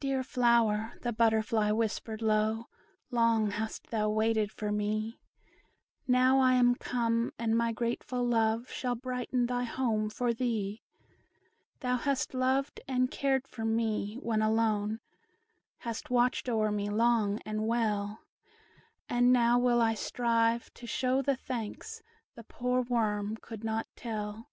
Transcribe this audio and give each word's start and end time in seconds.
"Dear 0.00 0.22
flower," 0.22 0.98
the 1.00 1.14
butterfly 1.14 1.70
whispered 1.70 2.20
low, 2.20 2.66
"Long 3.10 3.52
hast 3.52 3.86
thou 3.86 4.10
waited 4.10 4.52
for 4.52 4.70
me; 4.70 5.18
Now 6.06 6.40
I 6.40 6.56
am 6.56 6.74
come, 6.74 7.32
and 7.38 7.56
my 7.56 7.72
grateful 7.72 8.22
love 8.22 8.68
Shall 8.68 8.94
brighten 8.96 9.46
thy 9.46 9.64
home 9.64 10.10
for 10.10 10.34
thee; 10.34 10.82
Thou 11.80 11.96
hast 11.96 12.34
loved 12.34 12.82
and 12.86 13.10
cared 13.10 13.48
for 13.48 13.64
me, 13.64 14.16
when 14.16 14.42
alone, 14.42 15.00
Hast 15.78 16.10
watched 16.10 16.50
o'er 16.50 16.70
me 16.70 16.90
long 16.90 17.40
and 17.46 17.66
well; 17.66 18.20
And 19.08 19.32
now 19.32 19.58
will 19.58 19.80
I 19.80 19.94
strive 19.94 20.70
to 20.74 20.86
show 20.86 21.22
the 21.22 21.34
thanks 21.36 22.02
The 22.34 22.44
poor 22.44 22.82
worm 22.82 23.38
could 23.38 23.64
not 23.64 23.86
tell. 23.96 24.50